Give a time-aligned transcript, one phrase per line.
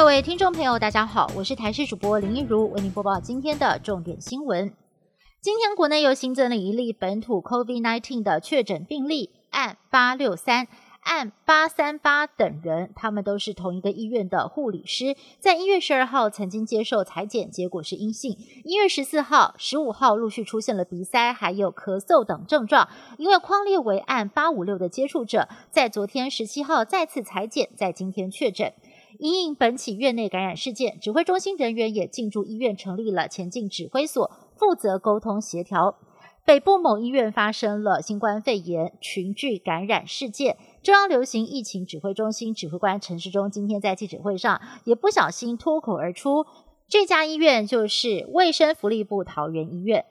[0.00, 4.72] 各位听众朋友，大家好，我是台视主播林一如，为您播报今天的重点新闻。
[5.42, 10.68] 今天国内又新增了一例本土 COVID-19 的确诊病例，案八六三。
[11.02, 18.36] 案八三八等人，他们都是同一个医院的护理师，在一月十二号曾经接受裁剪，结果是阴性。
[18.64, 22.86] 一月十四号、十五号陆续出现了鼻塞、还有咳嗽等症状，
[23.16, 28.74] 因为框列为案八五六的接触者，在昨天十七号再次裁剪，在今天确诊。
[29.18, 35.96] 因应本起院内感染事件，指挥中心人员也进驻医院，成立了前进指挥所，负责沟通协调。
[36.44, 40.56] 北部某医院发生了新冠肺炎群聚感染事件。
[40.82, 46.46] 中央流行疫情指挥中心指挥官陈时中今天在记者会上也不小心脱口而出，
[46.88, 50.06] 这家医院就是卫生福利部桃园医院。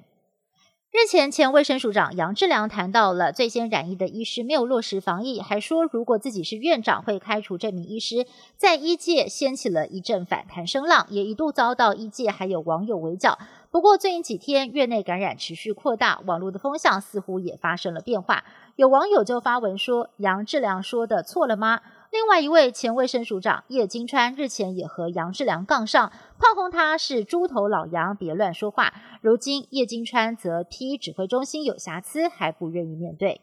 [0.91, 8.25] 日前，前卫生署长杨志良谈到了最先染疫的医师没有落实防疫，还说如果自己是院长会开除这名医师，
[8.57, 13.37] 在医界掀起了一阵反弹声浪，也一度遭到医界还有网友围剿。
[13.69, 18.43] 不过最近几天，院内感染持续扩大，网络的风向似乎也发生了变化。
[18.75, 21.81] 有网友就发文说：“杨志良说的错了吗？”
[22.11, 28.93] 另外一位前卫生署长叶金川日前也和杨志良杠上，炮轰他是猪头老杨，别乱说话。
[29.21, 33.41] 如今叶金川则批指挥中心有瑕疵，还不愿意面对。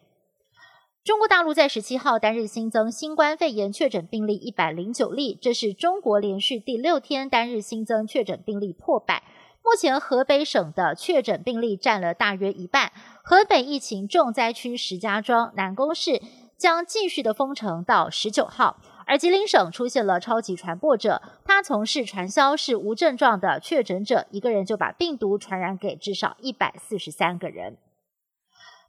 [1.04, 9.22] 中国大陆在十七号单日新增新冠肺炎确诊病例一百零九例，这是中国连续第六天单日新增确诊病例破百。
[9.62, 12.92] 目前河北省的确诊病例占了大约一半。
[13.22, 16.20] 河北疫情重灾区石家庄南宫市
[16.56, 18.78] 将继续的封城到十九号。
[19.06, 27.76] 而吉林省出现了超级传播者，他从事传销是无症状的确诊者，一个人就把病毒传染给至少一百四十三个人。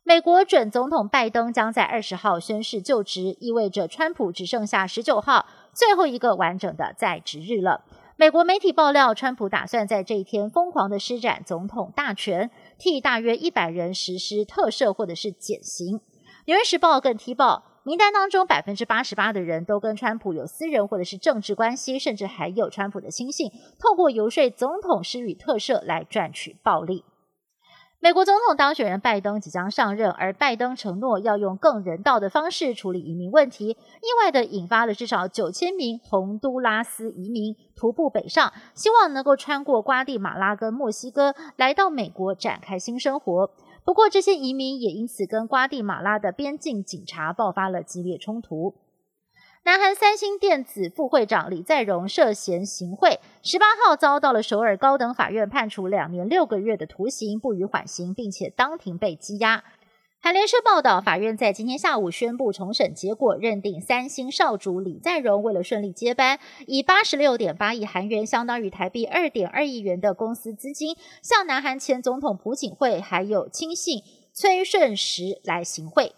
[0.04, 7.84] 美国准总统拜登将在二十号宣誓就职，意味着川普只剩下十九号最后一个完整的在职日了。
[8.16, 16.00] 美国媒体爆料，川普打算在这一天疯狂的施展总统大权，替大约一百人实施特赦或者是减刑。
[16.48, 27.04] 纽约时报更踢爆，名单当中百分之八十八的人都跟川普有私人或者是政治关系，甚至还有川普的亲信，透过游说总统施予特赦来赚取暴利。
[28.00, 43.50] 美国总统当选人拜登即将上任，而拜登承诺要用更人道的方式处理移民问题，意外的引发了至少九千名洪都拉斯移民徒步北上，希望能够穿过瓜地马拉跟墨西哥来到美国展开新生活。
[43.88, 48.76] 不过，这些移民也因此跟瓜地马拉的边境警察爆发了激烈冲突。
[49.64, 59.64] 南韩三星电子副会长李在镕涉嫌行贿，十八号遭到了首尔高等法院判处两年六个月的徒刑，不予缓刑，并且当庭被羁押。
[60.20, 76.14] 韩联社报道，法院在今天下午宣布重审结果，认定三星少主李在镕为了顺利接班，以八十六点八亿韩元（相当于台币二点二亿元）的公司资金，向南韩前总统朴槿惠还有亲信崔顺实来行贿。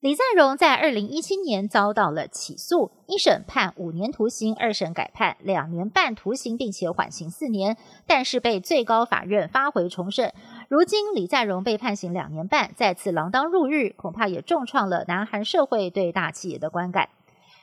[0.00, 7.76] 李在镕在二零一七年遭到了起诉，一审判五年徒刑，二审改判两年半徒刑，并且缓刑四年，
[8.06, 10.32] 但是被最高法院发回重审。
[10.68, 17.08] 如今李在镕被判刑两年半，再次锒铛入狱，恐怕也重创了南韩社会对大企业的观感。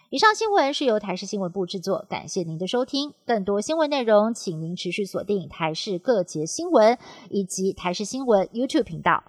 [0.09, 3.13] 以上新闻是由台视新闻部制作，感谢您的收听。
[3.25, 6.97] 更多新闻内容，请您持续锁定台视各节新闻
[7.29, 9.23] 以及台视新闻 YouTube 频道。